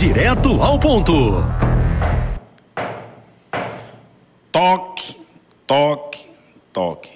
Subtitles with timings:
[0.00, 1.44] Direto ao ponto.
[4.50, 5.14] Toque,
[5.66, 6.26] toque,
[6.72, 7.10] toque.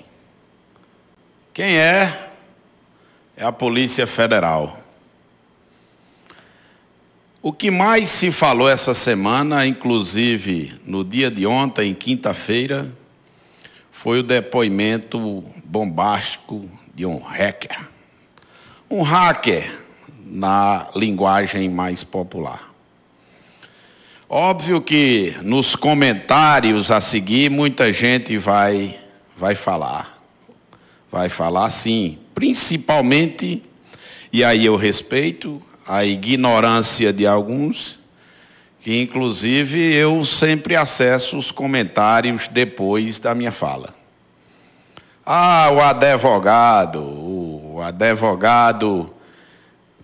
[1.55, 2.29] Quem é?
[3.39, 4.79] É a Polícia Federal.
[7.41, 12.93] O que mais se falou essa semana, inclusive no dia de ontem, quinta-feira,
[13.91, 17.89] foi o depoimento bombástico de um hacker.
[18.91, 19.75] Um hacker
[20.23, 22.73] na linguagem mais popular.
[24.28, 28.98] Óbvio que nos comentários a seguir muita gente vai
[29.37, 30.19] vai falar.
[31.10, 33.62] Vai falar sim, principalmente
[34.32, 38.01] e aí eu respeito a ignorância de alguns,
[38.80, 43.95] que inclusive eu sempre acesso os comentários depois da minha fala.
[45.24, 49.15] Ah, o advogado, o advogado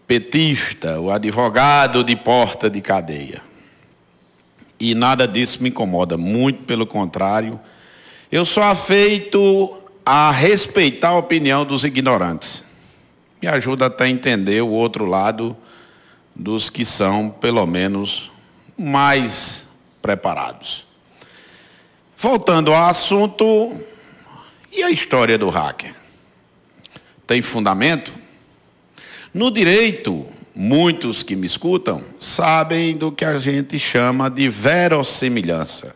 [0.06, 3.49] petista, o advogado de porta de cadeia.
[4.80, 7.60] E nada disso me incomoda, muito pelo contrário.
[8.32, 12.64] Eu sou afeito a respeitar a opinião dos ignorantes.
[13.42, 15.54] Me ajuda até a entender o outro lado
[16.34, 18.32] dos que são, pelo menos,
[18.78, 19.66] mais
[20.00, 20.86] preparados.
[22.16, 23.78] Voltando ao assunto,
[24.72, 25.94] e a história do hacker?
[27.26, 28.12] Tem fundamento?
[29.32, 35.94] No direito, muitos que me escutam sabem do que a gente chama de verossimilhança,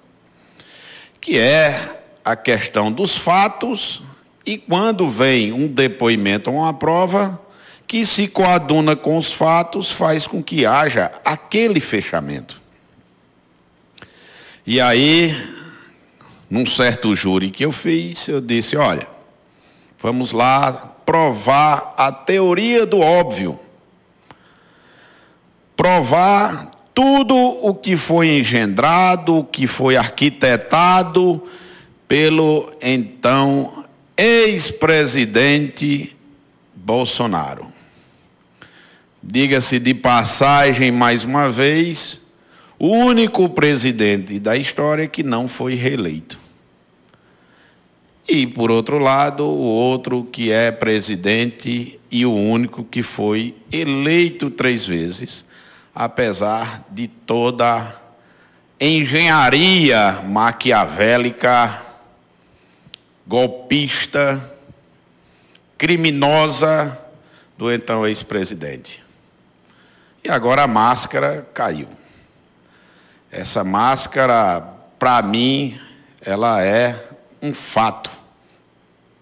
[1.20, 4.02] que é a questão dos fatos
[4.46, 7.40] e quando vem um depoimento ou uma prova
[7.86, 12.60] que se coaduna com os fatos faz com que haja aquele fechamento.
[14.66, 15.36] E aí,
[16.48, 19.06] num certo júri que eu fiz, eu disse, olha,
[19.98, 20.72] vamos lá
[21.04, 23.60] provar a teoria do óbvio.
[25.76, 31.42] Provar tudo o que foi engendrado, o que foi arquitetado
[32.06, 33.84] pelo então
[34.16, 36.16] ex-presidente
[36.74, 37.72] Bolsonaro.
[39.22, 42.20] Diga-se de passagem mais uma vez,
[42.78, 46.38] o único presidente da história que não foi reeleito.
[48.28, 54.50] E, por outro lado, o outro que é presidente e o único que foi eleito
[54.50, 55.44] três vezes,
[55.94, 57.94] apesar de toda
[58.80, 61.80] engenharia maquiavélica,
[63.26, 64.52] golpista,
[65.78, 66.98] criminosa
[67.56, 69.04] do então ex-presidente.
[70.22, 71.88] E agora a máscara caiu.
[73.30, 74.60] Essa máscara,
[74.98, 75.78] para mim,
[76.20, 76.98] ela é
[77.42, 78.10] um fato,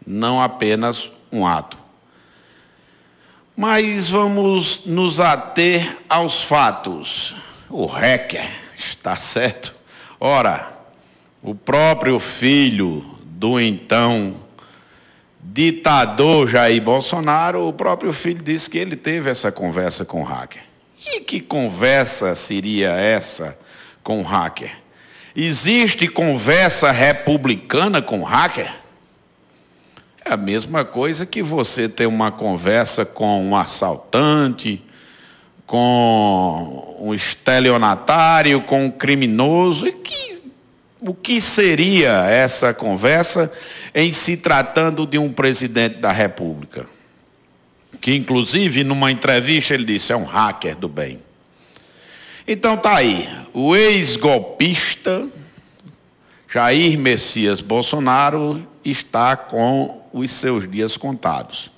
[0.06, 1.81] não apenas um ato.
[3.62, 7.36] Mas vamos nos ater aos fatos.
[7.70, 8.44] O hacker
[8.76, 9.72] está certo?
[10.18, 10.76] Ora,
[11.40, 14.34] o próprio filho do então
[15.40, 20.64] ditador Jair Bolsonaro, o próprio filho disse que ele teve essa conversa com o hacker.
[21.06, 23.56] E que conversa seria essa
[24.02, 24.76] com o hacker?
[25.36, 28.81] Existe conversa republicana com hacker?
[30.24, 34.82] É a mesma coisa que você ter uma conversa com um assaltante,
[35.66, 39.86] com um estelionatário, com um criminoso.
[39.86, 40.42] E que,
[41.00, 43.50] o que seria essa conversa
[43.92, 46.86] em se tratando de um presidente da República?
[48.00, 51.20] Que, inclusive, numa entrevista, ele disse: é um hacker do bem.
[52.46, 55.28] Então tá aí, o ex-golpista
[56.52, 61.70] Jair Messias Bolsonaro está com os seus dias contados.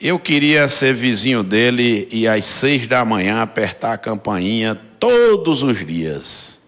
[0.00, 5.84] Eu queria ser vizinho dele e às seis da manhã apertar a campainha todos os
[5.84, 6.60] dias.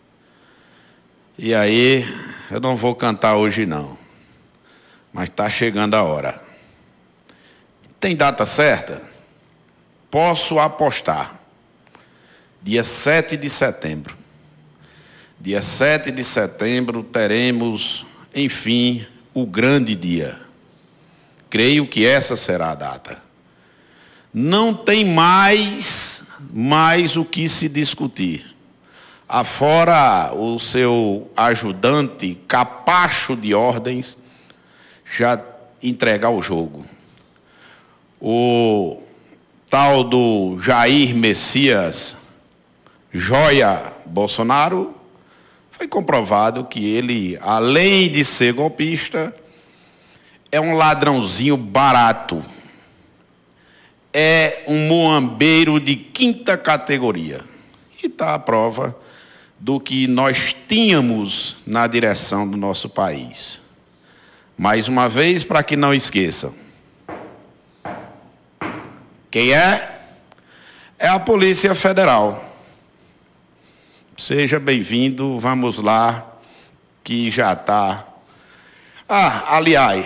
[1.37, 2.04] E aí,
[2.50, 3.97] eu não vou cantar hoje não,
[5.12, 6.43] mas está chegando a hora.
[8.00, 9.03] Tem data certa?
[10.11, 11.38] Posso apostar.
[12.62, 14.17] Dia 7 de setembro.
[15.40, 18.05] Dia 7 de setembro teremos,
[18.35, 20.37] enfim, o grande dia.
[21.49, 23.23] Creio que essa será a data.
[24.35, 28.55] Não tem mais mais o que se discutir.
[29.29, 34.17] Afora o seu ajudante, capacho de ordens,
[35.05, 35.40] já
[35.82, 36.87] entregar o jogo.
[38.20, 39.02] O
[39.69, 42.17] tal do Jair Messias
[43.12, 44.94] Joia Bolsonaro,
[45.78, 49.32] foi comprovado que ele, além de ser golpista,
[50.50, 52.44] é um ladrãozinho barato.
[54.12, 57.42] é um moambeiro de quinta categoria.
[58.02, 58.96] E está a prova
[59.60, 63.60] do que nós tínhamos na direção do nosso país.
[64.56, 66.52] Mais uma vez, para que não esqueçam.
[69.30, 70.00] Quem é?
[70.98, 72.48] É a Polícia Federal.
[74.28, 76.34] Seja bem-vindo, vamos lá,
[77.02, 78.04] que já está.
[79.08, 80.04] Ah, aliás,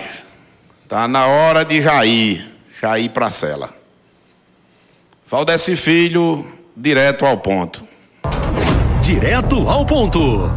[0.81, 2.49] está na hora de já ir,
[2.81, 3.75] já ir para a cela.
[5.27, 7.85] Valdeci Filho, direto ao ponto.
[9.01, 10.49] Direto ao ponto.